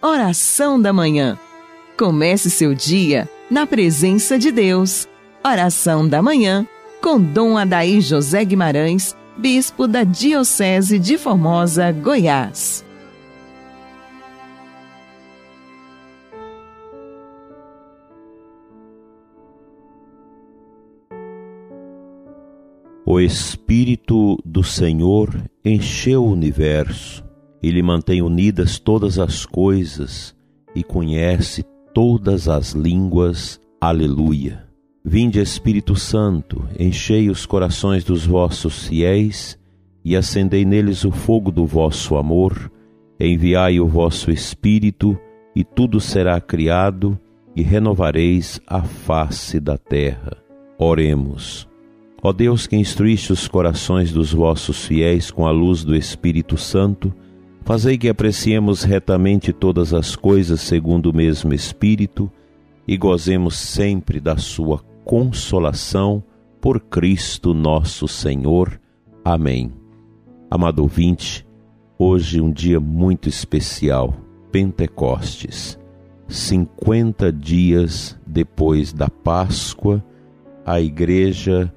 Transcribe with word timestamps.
Oração 0.00 0.80
da 0.80 0.92
Manhã. 0.92 1.36
Comece 1.98 2.48
seu 2.50 2.72
dia 2.72 3.28
na 3.50 3.66
presença 3.66 4.38
de 4.38 4.52
Deus. 4.52 5.08
Oração 5.44 6.08
da 6.08 6.22
Manhã 6.22 6.64
com 7.02 7.20
Dom 7.20 7.58
Adaí 7.58 8.00
José 8.00 8.44
Guimarães, 8.44 9.16
Bispo 9.36 9.88
da 9.88 10.04
Diocese 10.04 11.00
de 11.00 11.18
Formosa, 11.18 11.90
Goiás. 11.90 12.84
O 23.04 23.18
Espírito 23.18 24.38
do 24.44 24.62
Senhor 24.62 25.34
encheu 25.64 26.22
o 26.22 26.30
universo, 26.30 27.24
ele 27.62 27.82
mantém 27.82 28.22
unidas 28.22 28.78
todas 28.78 29.18
as 29.18 29.44
coisas 29.44 30.34
e 30.74 30.82
conhece 30.82 31.64
todas 31.92 32.48
as 32.48 32.72
línguas. 32.72 33.60
Aleluia. 33.80 34.66
Vinde, 35.04 35.40
Espírito 35.40 35.96
Santo, 35.96 36.68
enchei 36.78 37.30
os 37.30 37.46
corações 37.46 38.04
dos 38.04 38.26
vossos 38.26 38.86
fiéis 38.86 39.58
e 40.04 40.16
acendei 40.16 40.64
neles 40.64 41.04
o 41.04 41.10
fogo 41.10 41.50
do 41.50 41.66
vosso 41.66 42.16
amor. 42.16 42.70
Enviai 43.18 43.80
o 43.80 43.86
vosso 43.86 44.30
Espírito, 44.30 45.18
e 45.54 45.64
tudo 45.64 46.00
será 46.00 46.40
criado, 46.40 47.18
e 47.56 47.62
renovareis 47.62 48.60
a 48.66 48.82
face 48.82 49.58
da 49.58 49.76
terra. 49.76 50.36
Oremos. 50.78 51.68
Ó 52.22 52.32
Deus 52.32 52.66
que 52.66 52.76
instruíste 52.76 53.32
os 53.32 53.48
corações 53.48 54.12
dos 54.12 54.32
vossos 54.32 54.84
fiéis 54.84 55.30
com 55.30 55.46
a 55.46 55.50
luz 55.50 55.84
do 55.84 55.96
Espírito 55.96 56.56
Santo, 56.56 57.12
fazei 57.68 57.98
que 57.98 58.08
apreciemos 58.08 58.82
retamente 58.82 59.52
todas 59.52 59.92
as 59.92 60.16
coisas 60.16 60.62
segundo 60.62 61.10
o 61.10 61.14
mesmo 61.14 61.52
Espírito 61.52 62.32
e 62.86 62.96
gozemos 62.96 63.58
sempre 63.58 64.18
da 64.18 64.38
sua 64.38 64.78
consolação 65.04 66.24
por 66.62 66.80
Cristo 66.80 67.52
nosso 67.52 68.08
Senhor. 68.08 68.80
Amém. 69.22 69.70
Amado 70.50 70.78
ouvinte, 70.78 71.46
hoje 71.98 72.40
um 72.40 72.50
dia 72.50 72.80
muito 72.80 73.28
especial, 73.28 74.16
Pentecostes. 74.50 75.78
50 76.26 77.30
dias 77.30 78.18
depois 78.26 78.94
da 78.94 79.10
Páscoa, 79.10 80.02
a 80.64 80.80
igreja 80.80 81.70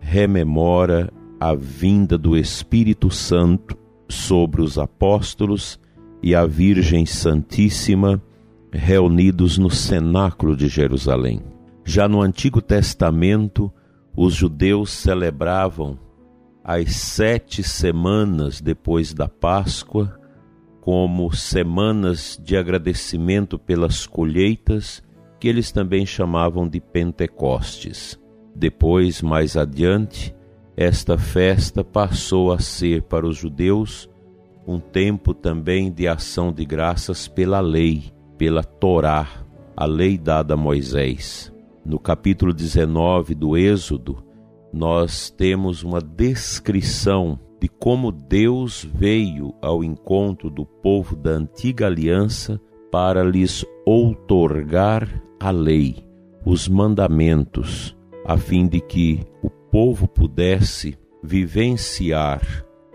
rememora 0.00 1.12
a 1.38 1.54
vinda 1.54 2.16
do 2.16 2.38
Espírito 2.38 3.10
Santo 3.10 3.84
sobre 4.08 4.62
os 4.62 4.78
apóstolos 4.78 5.78
e 6.22 6.34
a 6.34 6.46
Virgem 6.46 7.06
Santíssima 7.06 8.22
reunidos 8.72 9.58
no 9.58 9.70
cenáculo 9.70 10.56
de 10.56 10.68
Jerusalém. 10.68 11.40
Já 11.84 12.08
no 12.08 12.20
Antigo 12.20 12.60
Testamento, 12.60 13.72
os 14.16 14.34
judeus 14.34 14.90
celebravam 14.90 15.98
as 16.64 16.96
sete 16.96 17.62
semanas 17.62 18.60
depois 18.60 19.14
da 19.14 19.28
Páscoa 19.28 20.18
como 20.80 21.32
semanas 21.32 22.40
de 22.42 22.56
agradecimento 22.56 23.58
pelas 23.58 24.06
colheitas, 24.06 25.02
que 25.40 25.48
eles 25.48 25.72
também 25.72 26.06
chamavam 26.06 26.68
de 26.68 26.80
Pentecostes. 26.80 28.18
Depois, 28.54 29.20
mais 29.20 29.56
adiante, 29.56 30.34
esta 30.76 31.16
festa 31.16 31.82
passou 31.82 32.52
a 32.52 32.58
ser 32.58 33.02
para 33.02 33.26
os 33.26 33.38
judeus 33.38 34.10
um 34.66 34.78
tempo 34.78 35.32
também 35.32 35.90
de 35.90 36.06
ação 36.06 36.52
de 36.52 36.66
graças 36.66 37.26
pela 37.26 37.60
lei, 37.60 38.12
pela 38.36 38.62
Torá, 38.62 39.26
a 39.74 39.86
lei 39.86 40.18
dada 40.18 40.52
a 40.52 40.56
Moisés. 40.56 41.50
No 41.84 41.98
capítulo 41.98 42.52
19 42.52 43.34
do 43.34 43.56
Êxodo, 43.56 44.22
nós 44.72 45.30
temos 45.30 45.82
uma 45.82 46.00
descrição 46.00 47.38
de 47.58 47.68
como 47.68 48.12
Deus 48.12 48.86
veio 48.94 49.54
ao 49.62 49.82
encontro 49.82 50.50
do 50.50 50.66
povo 50.66 51.16
da 51.16 51.30
antiga 51.30 51.86
aliança 51.86 52.60
para 52.92 53.24
lhes 53.24 53.64
outorgar 53.86 55.22
a 55.40 55.50
lei, 55.50 56.06
os 56.44 56.68
mandamentos, 56.68 57.96
a 58.26 58.36
fim 58.36 58.66
de 58.66 58.80
que 58.80 59.20
o 59.42 59.48
povo 59.76 60.08
pudesse 60.08 60.98
vivenciar 61.22 62.40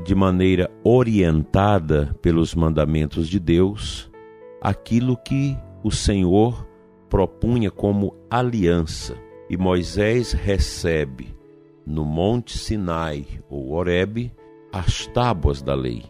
de 0.03 0.15
maneira 0.15 0.67
orientada 0.83 2.17
pelos 2.23 2.55
mandamentos 2.55 3.29
de 3.29 3.39
Deus 3.39 4.11
aquilo 4.59 5.15
que 5.15 5.55
o 5.83 5.91
Senhor 5.91 6.67
propunha 7.07 7.69
como 7.69 8.15
aliança. 8.31 9.15
E 9.47 9.55
Moisés 9.55 10.31
recebe 10.31 11.37
no 11.85 12.03
Monte 12.03 12.57
Sinai 12.57 13.27
ou 13.47 13.73
Horebe 13.73 14.33
as 14.73 15.05
tábuas 15.05 15.61
da 15.61 15.75
lei. 15.75 16.05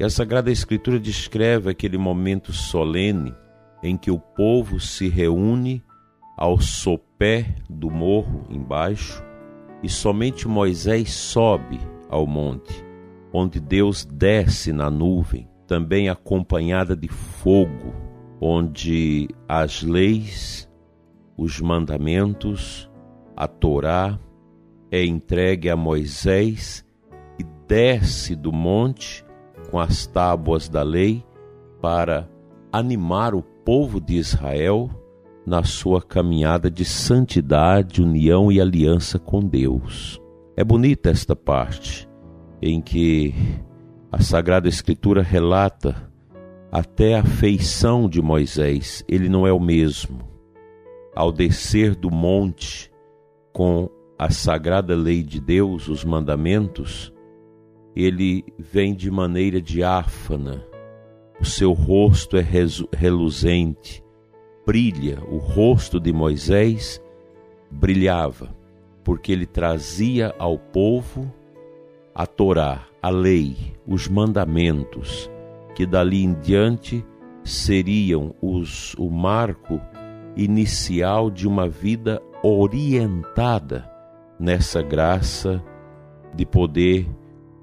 E 0.00 0.04
a 0.04 0.08
Sagrada 0.08 0.50
Escritura 0.50 0.98
descreve 0.98 1.68
aquele 1.68 1.98
momento 1.98 2.54
solene 2.54 3.34
em 3.82 3.98
que 3.98 4.10
o 4.10 4.18
povo 4.18 4.80
se 4.80 5.10
reúne 5.10 5.84
ao 6.38 6.58
sopé 6.58 7.54
do 7.68 7.90
morro 7.90 8.46
embaixo, 8.48 9.25
e 9.82 9.88
somente 9.88 10.48
Moisés 10.48 11.12
sobe 11.12 11.78
ao 12.08 12.26
monte, 12.26 12.84
onde 13.32 13.60
Deus 13.60 14.04
desce 14.04 14.72
na 14.72 14.90
nuvem, 14.90 15.48
também 15.66 16.08
acompanhada 16.08 16.96
de 16.96 17.08
fogo, 17.08 17.94
onde 18.40 19.28
as 19.48 19.82
leis, 19.82 20.70
os 21.36 21.60
mandamentos, 21.60 22.90
a 23.36 23.46
Torá 23.46 24.18
é 24.90 25.04
entregue 25.04 25.68
a 25.68 25.76
Moisés 25.76 26.84
e 27.38 27.44
desce 27.68 28.34
do 28.34 28.52
monte 28.52 29.24
com 29.70 29.78
as 29.78 30.06
tábuas 30.06 30.68
da 30.68 30.82
lei 30.82 31.24
para 31.80 32.28
animar 32.72 33.34
o 33.34 33.42
povo 33.42 34.00
de 34.00 34.14
Israel 34.14 34.88
na 35.46 35.62
sua 35.62 36.02
caminhada 36.02 36.68
de 36.68 36.84
santidade, 36.84 38.02
união 38.02 38.50
e 38.50 38.60
aliança 38.60 39.18
com 39.18 39.40
Deus. 39.40 40.20
É 40.56 40.64
bonita 40.64 41.08
esta 41.08 41.36
parte 41.36 42.08
em 42.60 42.80
que 42.80 43.32
a 44.10 44.20
Sagrada 44.20 44.68
Escritura 44.68 45.22
relata 45.22 46.10
até 46.72 47.14
a 47.14 47.24
feição 47.24 48.08
de 48.08 48.20
Moisés, 48.20 49.04
ele 49.08 49.28
não 49.28 49.46
é 49.46 49.52
o 49.52 49.60
mesmo. 49.60 50.18
Ao 51.14 51.30
descer 51.30 51.94
do 51.94 52.10
monte 52.10 52.90
com 53.52 53.88
a 54.18 54.30
sagrada 54.30 54.94
lei 54.94 55.22
de 55.22 55.40
Deus, 55.40 55.88
os 55.88 56.04
mandamentos, 56.04 57.12
ele 57.94 58.44
vem 58.58 58.94
de 58.94 59.10
maneira 59.10 59.60
diáfana, 59.60 60.66
o 61.40 61.44
seu 61.44 61.72
rosto 61.72 62.36
é 62.36 62.46
reluzente, 62.94 64.02
brilha, 64.66 65.20
o 65.30 65.36
rosto 65.36 66.00
de 66.00 66.12
Moisés 66.12 67.00
brilhava, 67.70 68.54
porque 69.04 69.30
ele 69.30 69.46
trazia 69.46 70.34
ao 70.38 70.58
povo 70.58 71.32
a 72.12 72.26
Torá, 72.26 72.84
a 73.00 73.08
lei, 73.08 73.56
os 73.86 74.08
mandamentos, 74.08 75.30
que 75.74 75.86
dali 75.86 76.24
em 76.24 76.32
diante 76.34 77.06
seriam 77.44 78.34
os, 78.42 78.94
o 78.94 79.08
marco 79.08 79.80
inicial 80.36 81.30
de 81.30 81.46
uma 81.46 81.68
vida 81.68 82.20
orientada 82.42 83.88
nessa 84.38 84.82
graça 84.82 85.62
de 86.34 86.44
poder 86.44 87.08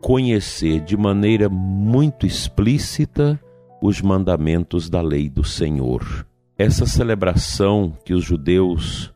conhecer 0.02 0.80
de 0.80 0.96
maneira 0.96 1.50
muito 1.50 2.25
explícita 2.25 3.40
os 3.81 4.02
mandamentos 4.02 4.90
da 4.90 5.02
lei 5.02 5.29
do 5.29 5.44
Senhor. 5.44 6.26
Essa 6.55 6.85
celebração 6.85 7.97
que 8.05 8.14
os 8.14 8.23
judeus 8.23 9.11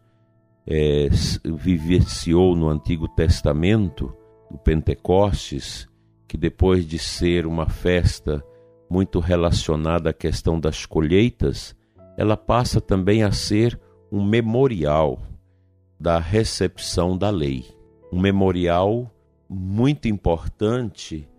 é, 0.66 1.08
vivenciou 1.46 2.56
no 2.56 2.68
Antigo 2.68 3.08
Testamento, 3.08 4.12
o 4.50 4.58
Pentecostes, 4.58 5.88
que 6.28 6.36
depois 6.36 6.84
de 6.84 6.98
ser 6.98 7.46
uma 7.46 7.70
festa 7.70 8.44
muito 8.90 9.20
relacionada 9.20 10.10
à 10.10 10.14
questão 10.14 10.60
das 10.60 10.84
colheitas, 10.84 11.76
ela 12.18 12.36
passa 12.36 12.82
também 12.82 13.22
a 13.22 13.32
ser 13.32 13.80
um 14.12 14.26
memorial 14.26 15.22
da 16.00 16.18
recepção 16.18 17.16
da 17.16 17.30
lei. 17.30 17.66
Um 18.12 18.20
memorial 18.20 19.12
muito 19.48 20.08
importante 20.08 21.30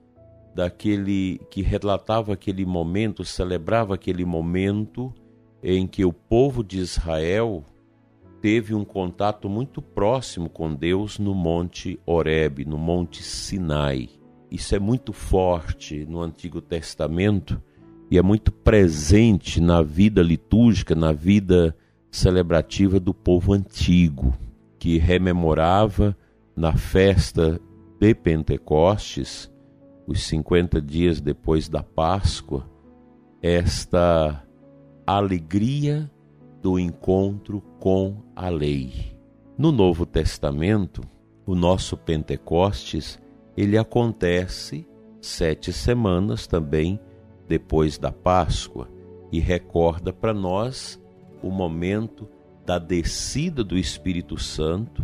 daquele 0.55 1.41
que 1.51 1.61
relatava 1.61 2.35
aquele 2.35 2.65
momento, 2.65 3.25
celebrava 3.25 3.97
aquele 3.97 4.25
momento 4.25 5.13
em 5.63 5.87
que 5.87 6.05
o 6.05 6.13
povo 6.13 6.63
de 6.63 6.79
Israel 6.79 7.65
teve 8.41 8.75
um 8.75 8.85
contato 8.85 9.49
muito 9.49 9.83
próximo 9.83 10.49
com 10.49 10.73
Deus 10.73 11.19
no 11.19 11.35
Monte 11.35 11.99
Horebe, 12.07 12.65
no 12.65 12.79
Monte 12.79 13.23
Sinai. 13.23 14.09
Isso 14.51 14.75
é 14.75 14.79
muito 14.79 15.13
forte 15.13 16.07
no 16.07 16.21
Antigo 16.21 16.61
Testamento 16.61 17.61
e 18.11 18.17
é 18.17 18.23
muito 18.23 18.51
presente 18.51 19.61
na 19.61 19.83
vida 19.83 20.23
litúrgica, 20.23 20.95
na 20.95 21.13
vida 21.13 21.77
celebrativa 22.11 22.99
do 22.99 23.13
povo 23.13 23.53
antigo, 23.53 24.35
que 24.79 24.97
rememorava 24.99 26.17
na 26.57 26.73
festa 26.73 27.61
de 28.01 28.15
Pentecostes, 28.15 29.51
os 30.07 30.23
50 30.23 30.81
dias 30.81 31.21
depois 31.21 31.69
da 31.69 31.83
Páscoa, 31.83 32.67
esta 33.43 34.43
alegria 35.17 36.11
do 36.61 36.79
encontro 36.79 37.63
com 37.81 38.17
a 38.37 38.49
lei. 38.49 39.17
No 39.57 39.73
Novo 39.73 40.05
Testamento, 40.05 41.03
o 41.47 41.55
nosso 41.55 41.97
Pentecostes, 41.97 43.19
ele 43.57 43.79
acontece 43.79 44.87
sete 45.21 45.73
semanas 45.73 46.47
também 46.47 47.01
depois 47.49 47.97
da 47.97 48.13
Páscoa 48.13 48.89
e 49.33 49.41
recorda 49.41 50.13
para 50.13 50.35
nós 50.35 51.01
o 51.43 51.51
momento 51.51 52.29
da 52.67 52.79
descida 52.79 53.65
do 53.65 53.79
Espírito 53.79 54.37
Santo 54.37 55.03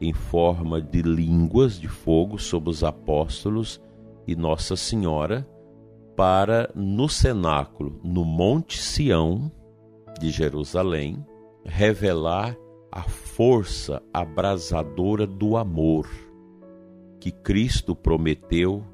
em 0.00 0.12
forma 0.12 0.80
de 0.80 1.00
línguas 1.00 1.80
de 1.80 1.88
fogo 1.88 2.38
sobre 2.38 2.70
os 2.70 2.84
apóstolos 2.84 3.80
e 4.26 4.36
Nossa 4.36 4.76
Senhora 4.76 5.48
para 6.16 6.70
no 6.74 7.08
cenáculo, 7.08 8.00
no 8.02 8.24
Monte 8.24 8.78
Sião 8.78 9.50
de 10.20 10.30
Jerusalém, 10.30 11.24
revelar 11.64 12.56
a 12.90 13.02
força 13.02 14.02
abrasadora 14.12 15.26
do 15.26 15.56
amor 15.56 16.08
que 17.18 17.30
Cristo 17.30 17.94
prometeu 17.94 18.84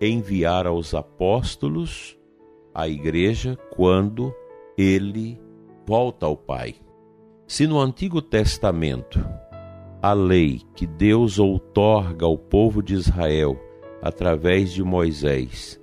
enviar 0.00 0.66
aos 0.66 0.94
apóstolos, 0.94 2.18
à 2.74 2.88
igreja, 2.88 3.56
quando 3.70 4.34
ele 4.76 5.38
volta 5.86 6.24
ao 6.24 6.36
Pai. 6.36 6.76
Se 7.46 7.66
no 7.66 7.78
Antigo 7.78 8.22
Testamento 8.22 9.18
a 10.02 10.12
lei 10.12 10.62
que 10.74 10.86
Deus 10.86 11.38
outorga 11.38 12.24
ao 12.24 12.38
povo 12.38 12.82
de 12.82 12.94
Israel 12.94 13.60
através 14.00 14.72
de 14.72 14.82
Moisés 14.82 15.79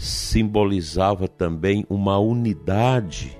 simbolizava 0.00 1.28
também 1.28 1.84
uma 1.90 2.18
unidade 2.18 3.38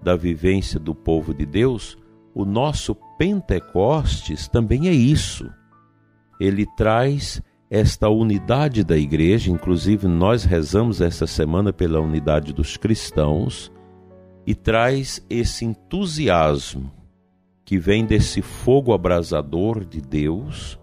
da 0.00 0.14
vivência 0.14 0.78
do 0.78 0.94
povo 0.94 1.34
de 1.34 1.44
Deus, 1.44 1.98
o 2.32 2.44
nosso 2.44 2.94
Pentecostes 3.18 4.46
também 4.46 4.86
é 4.86 4.92
isso. 4.92 5.50
Ele 6.38 6.64
traz 6.76 7.42
esta 7.68 8.08
unidade 8.08 8.84
da 8.84 8.96
igreja, 8.96 9.50
inclusive 9.50 10.06
nós 10.06 10.44
rezamos 10.44 11.00
essa 11.00 11.26
semana 11.26 11.72
pela 11.72 11.98
unidade 11.98 12.52
dos 12.52 12.76
cristãos, 12.76 13.72
e 14.46 14.54
traz 14.54 15.26
esse 15.28 15.64
entusiasmo 15.64 16.92
que 17.64 17.78
vem 17.78 18.04
desse 18.04 18.40
fogo 18.42 18.92
abrasador 18.92 19.84
de 19.84 20.00
Deus, 20.00 20.78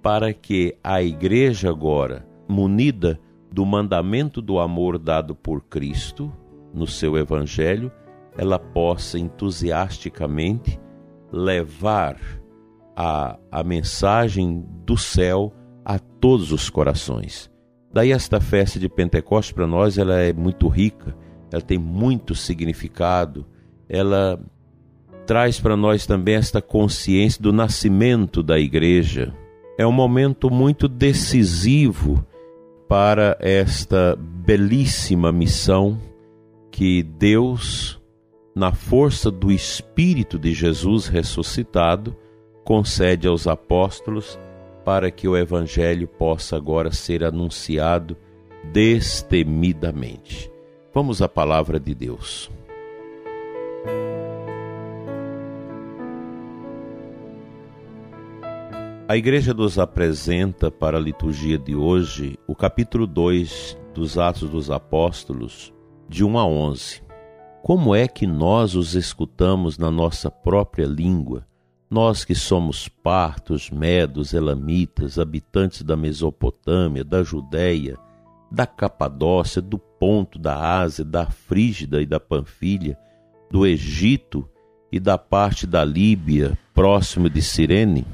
para 0.00 0.32
que 0.32 0.78
a 0.82 1.02
igreja 1.02 1.68
agora, 1.68 2.26
munida 2.48 3.20
do 3.52 3.66
mandamento 3.66 4.40
do 4.40 4.58
amor 4.58 4.98
dado 4.98 5.34
por 5.34 5.62
Cristo 5.62 6.32
no 6.72 6.86
seu 6.86 7.16
evangelho, 7.16 7.90
ela 8.36 8.58
possa 8.58 9.18
entusiasticamente 9.18 10.80
levar 11.32 12.16
a, 12.96 13.38
a 13.50 13.64
mensagem 13.64 14.64
do 14.84 14.96
céu 14.96 15.52
a 15.84 15.98
todos 15.98 16.52
os 16.52 16.70
corações. 16.70 17.50
Daí 17.92 18.12
esta 18.12 18.40
festa 18.40 18.78
de 18.78 18.88
Pentecostes 18.88 19.52
para 19.52 19.66
nós 19.66 19.98
ela 19.98 20.20
é 20.20 20.32
muito 20.32 20.68
rica, 20.68 21.16
ela 21.50 21.62
tem 21.62 21.78
muito 21.78 22.34
significado, 22.34 23.44
ela 23.88 24.40
traz 25.26 25.58
para 25.58 25.76
nós 25.76 26.06
também 26.06 26.36
esta 26.36 26.62
consciência 26.62 27.42
do 27.42 27.52
nascimento 27.52 28.42
da 28.42 28.58
igreja. 28.58 29.34
É 29.76 29.86
um 29.86 29.92
momento 29.92 30.50
muito 30.50 30.86
decisivo 30.86 32.24
para 32.90 33.36
esta 33.38 34.16
belíssima 34.18 35.30
missão 35.30 35.96
que 36.72 37.04
Deus, 37.04 38.02
na 38.52 38.72
força 38.72 39.30
do 39.30 39.52
Espírito 39.52 40.36
de 40.36 40.52
Jesus 40.52 41.06
ressuscitado, 41.06 42.16
concede 42.64 43.28
aos 43.28 43.46
apóstolos 43.46 44.36
para 44.84 45.08
que 45.08 45.28
o 45.28 45.36
Evangelho 45.36 46.08
possa 46.08 46.56
agora 46.56 46.90
ser 46.90 47.22
anunciado 47.22 48.16
destemidamente. 48.72 50.50
Vamos 50.92 51.22
à 51.22 51.28
palavra 51.28 51.78
de 51.78 51.94
Deus. 51.94 52.50
A 59.10 59.16
igreja 59.16 59.52
nos 59.52 59.76
apresenta 59.76 60.70
para 60.70 60.96
a 60.96 61.00
liturgia 61.00 61.58
de 61.58 61.74
hoje 61.74 62.38
o 62.46 62.54
capítulo 62.54 63.08
2 63.08 63.76
dos 63.92 64.16
Atos 64.16 64.48
dos 64.48 64.70
Apóstolos, 64.70 65.74
de 66.08 66.22
1 66.22 66.38
a 66.38 66.46
11. 66.46 67.02
Como 67.60 67.92
é 67.92 68.06
que 68.06 68.24
nós 68.24 68.76
os 68.76 68.94
escutamos 68.94 69.76
na 69.76 69.90
nossa 69.90 70.30
própria 70.30 70.86
língua 70.86 71.44
nós 71.90 72.24
que 72.24 72.36
somos 72.36 72.86
partos, 72.86 73.68
medos, 73.68 74.32
elamitas, 74.32 75.18
habitantes 75.18 75.82
da 75.82 75.96
Mesopotâmia, 75.96 77.02
da 77.02 77.24
Judéia, 77.24 77.98
da 78.48 78.64
Capadócia, 78.64 79.60
do 79.60 79.76
Ponto, 79.76 80.38
da 80.38 80.56
Ásia, 80.78 81.04
da 81.04 81.26
Frígida 81.26 82.00
e 82.00 82.06
da 82.06 82.20
Panfilha, 82.20 82.96
do 83.50 83.66
Egito 83.66 84.48
e 84.92 85.00
da 85.00 85.18
parte 85.18 85.66
da 85.66 85.84
Líbia, 85.84 86.56
próximo 86.72 87.28
de 87.28 87.42
Cirene, 87.42 88.06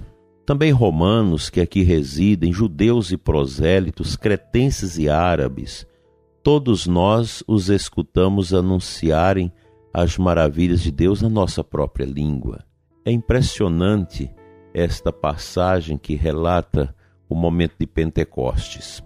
também 0.46 0.70
romanos 0.70 1.50
que 1.50 1.60
aqui 1.60 1.82
residem, 1.82 2.52
judeus 2.52 3.10
e 3.10 3.16
prosélitos, 3.16 4.14
cretenses 4.14 4.96
e 4.96 5.08
árabes, 5.08 5.84
todos 6.40 6.86
nós 6.86 7.42
os 7.48 7.68
escutamos 7.68 8.54
anunciarem 8.54 9.52
as 9.92 10.16
maravilhas 10.16 10.82
de 10.82 10.92
Deus 10.92 11.20
na 11.20 11.28
nossa 11.28 11.64
própria 11.64 12.04
língua. 12.04 12.64
É 13.04 13.10
impressionante 13.10 14.30
esta 14.72 15.12
passagem 15.12 15.98
que 15.98 16.14
relata 16.14 16.94
o 17.28 17.34
momento 17.34 17.74
de 17.80 17.86
Pentecostes. 17.86 19.02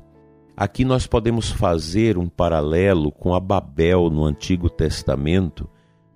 Aqui 0.54 0.84
nós 0.84 1.06
podemos 1.06 1.50
fazer 1.50 2.18
um 2.18 2.28
paralelo 2.28 3.10
com 3.10 3.32
a 3.34 3.40
Babel 3.40 4.10
no 4.10 4.24
Antigo 4.24 4.68
Testamento, 4.68 5.66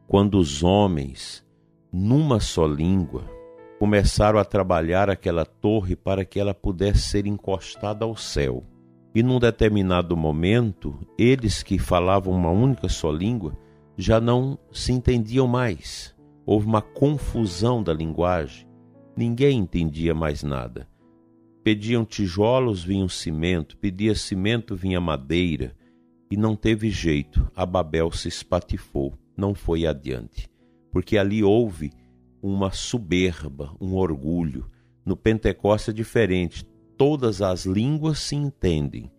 quando 0.07 0.39
os 0.39 0.63
homens, 0.63 1.43
numa 1.91 2.41
só 2.41 2.67
língua, 2.67 3.34
começaram 3.79 4.39
a 4.39 4.45
trabalhar 4.45 5.11
aquela 5.11 5.45
torre 5.45 5.97
para 5.97 6.25
que 6.25 6.39
ela 6.39 6.55
pudesse 6.55 7.09
ser 7.09 7.27
encostada 7.27 8.05
ao 8.05 8.17
céu. 8.17 8.65
E 9.15 9.23
num 9.23 9.39
determinado 9.39 10.17
momento, 10.17 10.99
eles 11.19 11.63
que 11.63 11.79
falavam 11.79 12.35
uma 12.35 12.51
única 12.51 12.89
só 12.89 13.11
língua 13.11 13.57
já 13.97 14.21
não 14.21 14.59
se 14.73 14.93
entendiam 14.93 15.47
mais 15.47 16.15
Houve 16.47 16.67
uma 16.67 16.83
confusão 16.83 17.83
da 17.83 17.93
linguagem. 17.93 18.69
Ninguém 19.17 19.61
entendia 19.61 20.15
mais 20.15 20.43
nada. 20.43 20.87
Pediam 21.63 22.05
tijolos, 22.05 22.85
vinha 22.85 23.09
cimento, 23.09 23.79
pedia 23.79 24.15
cimento, 24.15 24.77
vinha 24.77 25.01
madeira, 25.01 25.75
e 26.31 26.37
não 26.37 26.55
teve 26.55 26.91
jeito. 26.91 27.51
A 27.57 27.65
Babel 27.65 28.11
se 28.11 28.29
espatifou, 28.29 29.15
não 29.35 29.55
foi 29.55 29.87
adiante, 29.87 30.47
porque 30.93 31.17
ali 31.17 31.43
houve 31.43 31.91
uma 32.47 32.71
soberba, 32.73 33.75
um 33.81 33.95
orgulho. 33.95 34.71
No 35.03 35.17
Pentecostes 35.17 35.89
é 35.89 35.93
diferente, 35.95 36.63
todas 36.95 37.41
as 37.41 37.65
línguas 37.65 38.19
se 38.19 38.37
entendem, 38.37 39.11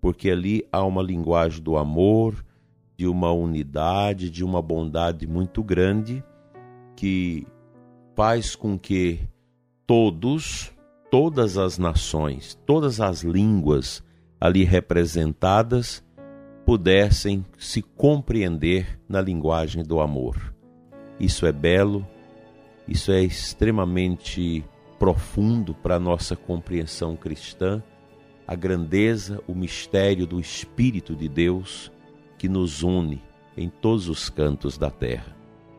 porque 0.00 0.30
ali 0.30 0.66
há 0.72 0.82
uma 0.82 1.02
linguagem 1.02 1.62
do 1.62 1.76
amor, 1.76 2.42
de 2.96 3.06
uma 3.06 3.30
unidade, 3.30 4.30
de 4.30 4.42
uma 4.42 4.62
bondade 4.62 5.26
muito 5.26 5.62
grande 5.62 6.24
que 6.96 7.46
faz 8.16 8.56
com 8.56 8.78
que 8.78 9.20
todos, 9.86 10.72
todas 11.10 11.58
as 11.58 11.76
nações, 11.76 12.58
todas 12.64 12.98
as 12.98 13.22
línguas 13.22 14.02
ali 14.40 14.64
representadas 14.64 16.02
pudessem 16.64 17.44
se 17.58 17.82
compreender 17.82 18.98
na 19.06 19.20
linguagem 19.20 19.84
do 19.84 20.00
amor. 20.00 20.54
Isso 21.18 21.44
é 21.44 21.52
belo, 21.52 22.06
isso 22.90 23.12
é 23.12 23.22
extremamente 23.22 24.64
profundo 24.98 25.72
para 25.72 25.94
a 25.94 26.00
nossa 26.00 26.34
compreensão 26.34 27.14
cristã, 27.14 27.80
a 28.46 28.56
grandeza, 28.56 29.40
o 29.46 29.54
mistério 29.54 30.26
do 30.26 30.40
Espírito 30.40 31.14
de 31.14 31.28
Deus 31.28 31.92
que 32.36 32.48
nos 32.48 32.82
une 32.82 33.22
em 33.56 33.68
todos 33.68 34.08
os 34.08 34.28
cantos 34.28 34.76
da 34.76 34.90
terra. 34.90 35.36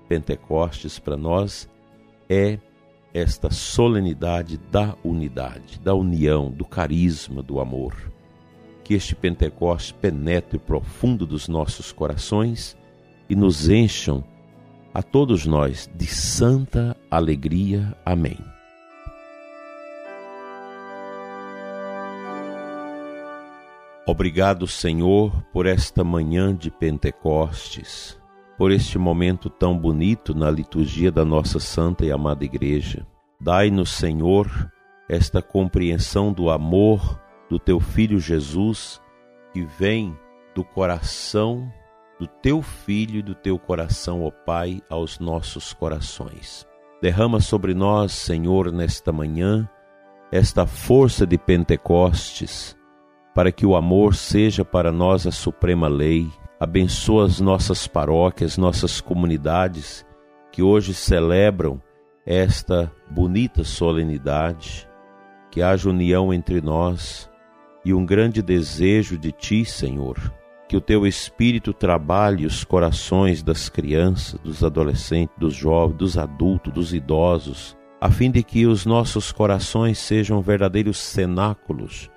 Pentecostes 0.08 1.00
para 1.00 1.18
nós 1.18 1.70
é 2.30 2.58
esta 3.14 3.52
solenidade 3.52 4.58
da 4.72 4.96
unidade, 5.04 5.82
da 5.82 5.94
união, 5.94 6.50
do 6.50 6.64
carisma, 6.64 7.44
do 7.44 7.60
amor, 7.60 8.10
que 8.86 8.94
este 8.94 9.16
Pentecoste 9.16 9.94
penetre 9.94 10.58
profundo 10.58 11.26
dos 11.26 11.50
nossos 11.50 11.92
corações 11.92 12.78
e 13.30 13.36
nos 13.36 13.68
encham 13.68 14.24
a 14.94 15.02
todos 15.02 15.46
nós 15.46 15.90
de 15.96 16.08
santa 16.08 16.96
alegria. 17.10 17.96
Amém. 18.06 18.38
Obrigado, 24.06 24.68
Senhor, 24.68 25.32
por 25.54 25.66
esta 25.66 26.04
manhã 26.04 26.54
de 26.56 26.70
Pentecostes, 26.70 28.20
por 28.58 28.72
este 28.72 28.98
momento 28.98 29.50
tão 29.50 29.78
bonito 29.78 30.34
na 30.34 30.52
liturgia 30.52 31.12
da 31.12 31.24
nossa 31.24 31.60
santa 31.60 32.06
e 32.06 32.12
amada 32.12 32.44
Igreja. 32.44 33.08
Dai-nos, 33.40 33.92
Senhor, 33.92 34.72
esta 35.08 35.42
compreensão 35.42 36.34
do 36.34 36.50
amor 36.50 37.20
do 37.50 37.58
teu 37.58 37.80
Filho 37.80 38.20
Jesus, 38.20 39.02
que 39.54 39.64
vem 39.64 40.18
do 40.54 40.64
coração 40.64 41.72
do 42.22 42.28
teu 42.28 42.62
Filho 42.62 43.18
e 43.18 43.22
do 43.24 43.34
teu 43.34 43.58
coração, 43.58 44.24
ó 44.24 44.30
Pai, 44.30 44.80
aos 44.88 45.18
nossos 45.18 45.74
corações. 45.74 46.68
Derrama 47.02 47.40
sobre 47.40 47.74
nós, 47.74 48.12
Senhor, 48.12 48.72
nesta 48.72 49.12
manhã, 49.12 49.68
esta 50.32 50.68
força 50.68 51.26
de 51.26 51.36
Pentecostes, 51.36 52.78
para 53.34 53.52
que 53.52 53.66
o 53.66 53.76
amor 53.76 54.14
seja 54.14 54.64
para 54.64 54.92
nós 54.92 55.26
a 55.26 55.32
suprema 55.32 55.88
lei. 55.88 56.30
Abençoa 56.60 57.26
as 57.26 57.42
nossas 57.42 57.88
paróquias, 57.88 58.56
nossas 58.56 59.02
comunidades 59.02 60.06
que 60.52 60.62
hoje 60.62 60.94
celebram 60.94 61.82
esta 62.24 62.92
bonita 63.10 63.64
solenidade. 63.64 64.88
Que 65.50 65.64
haja 65.64 65.90
união 65.90 66.32
entre 66.32 66.62
nós 66.62 67.28
e 67.84 67.96
um 67.96 68.06
grande 68.06 68.44
desejo 68.44 69.18
de 69.18 69.32
Ti, 69.32 69.66
Senhor, 69.66 70.32
que 70.72 70.78
o 70.78 70.80
teu 70.80 71.06
espírito 71.06 71.74
trabalhe 71.74 72.46
os 72.46 72.64
corações 72.64 73.44
das 73.44 73.68
crianças, 73.68 74.40
dos 74.40 74.64
adolescentes, 74.64 75.36
dos 75.38 75.54
jovens, 75.54 75.98
dos 75.98 76.18
adultos, 76.18 76.72
dos 76.72 76.94
idosos, 76.94 77.78
a 78.00 78.10
fim 78.10 78.32
de 78.32 78.42
que 78.42 78.66
os 78.66 78.86
nossos 78.86 79.34
corações 79.34 80.00
sejam 80.00 80.42
verdadeiros 80.42 80.98
cenáculos, 80.98 82.10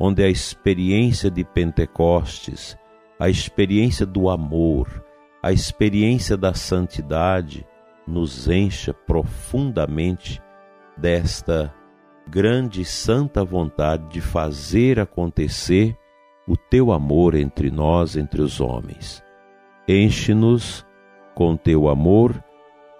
onde 0.00 0.22
a 0.22 0.28
experiência 0.30 1.30
de 1.30 1.44
Pentecostes, 1.44 2.78
a 3.20 3.28
experiência 3.28 4.06
do 4.06 4.30
amor, 4.30 5.04
a 5.42 5.52
experiência 5.52 6.34
da 6.34 6.54
santidade 6.54 7.66
nos 8.06 8.48
encha 8.48 8.94
profundamente 8.94 10.40
desta 10.96 11.74
grande 12.26 12.80
e 12.80 12.86
santa 12.86 13.44
vontade 13.44 14.08
de 14.08 14.22
fazer 14.22 14.98
acontecer 14.98 15.94
o 16.48 16.56
teu 16.56 16.90
amor 16.90 17.34
entre 17.34 17.70
nós, 17.70 18.16
entre 18.16 18.40
os 18.40 18.58
homens. 18.58 19.22
Enche-nos 19.86 20.84
com 21.34 21.54
teu 21.54 21.88
amor 21.88 22.42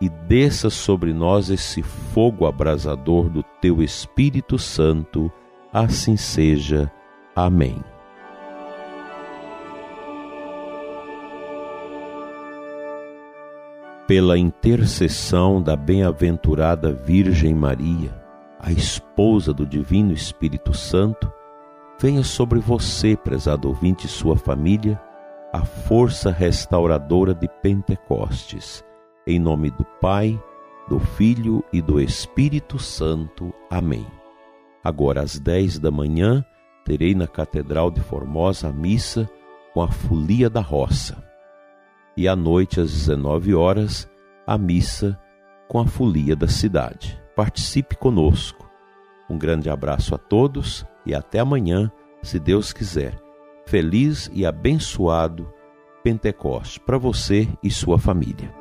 e 0.00 0.08
desça 0.08 0.68
sobre 0.68 1.14
nós 1.14 1.48
esse 1.48 1.82
fogo 1.82 2.46
abrasador 2.46 3.30
do 3.30 3.42
teu 3.42 3.82
Espírito 3.82 4.58
Santo. 4.58 5.32
Assim 5.72 6.16
seja. 6.16 6.92
Amém. 7.34 7.82
Pela 14.06 14.38
intercessão 14.38 15.60
da 15.60 15.74
bem-aventurada 15.74 16.92
Virgem 16.92 17.54
Maria, 17.54 18.10
a 18.58 18.72
esposa 18.72 19.52
do 19.52 19.66
Divino 19.66 20.12
Espírito 20.12 20.72
Santo, 20.72 21.30
venha 22.00 22.22
sobre 22.22 22.60
você, 22.60 23.16
prezado 23.16 23.68
ouvinte, 23.68 24.06
e 24.06 24.08
sua 24.08 24.36
família, 24.36 25.00
a 25.52 25.64
força 25.64 26.30
restauradora 26.30 27.34
de 27.34 27.48
Pentecostes. 27.60 28.84
Em 29.26 29.38
nome 29.38 29.70
do 29.70 29.84
Pai, 30.00 30.40
do 30.88 31.00
Filho 31.00 31.64
e 31.72 31.82
do 31.82 32.00
Espírito 32.00 32.78
Santo. 32.78 33.52
Amém. 33.68 34.06
Agora, 34.82 35.22
às 35.22 35.38
dez 35.38 35.78
da 35.78 35.90
manhã, 35.90 36.44
terei 36.84 37.14
na 37.14 37.26
Catedral 37.26 37.90
de 37.90 38.00
Formosa 38.00 38.68
a 38.68 38.72
missa 38.72 39.28
com 39.74 39.82
a 39.82 39.88
Folia 39.88 40.48
da 40.48 40.60
Roça. 40.60 41.22
E 42.16 42.28
à 42.28 42.36
noite, 42.36 42.80
às 42.80 42.92
19 42.92 43.54
horas, 43.54 44.08
a 44.46 44.56
missa 44.56 45.18
com 45.66 45.78
a 45.78 45.86
Folia 45.86 46.36
da 46.36 46.48
Cidade. 46.48 47.20
Participe 47.34 47.96
conosco. 47.96 48.67
Um 49.28 49.36
grande 49.36 49.68
abraço 49.68 50.14
a 50.14 50.18
todos 50.18 50.86
e 51.04 51.14
até 51.14 51.38
amanhã, 51.38 51.90
se 52.22 52.38
Deus 52.38 52.72
quiser. 52.72 53.18
Feliz 53.66 54.30
e 54.32 54.46
abençoado 54.46 55.52
Pentecoste 56.02 56.80
para 56.80 56.96
você 56.96 57.48
e 57.62 57.70
sua 57.70 57.98
família. 57.98 58.57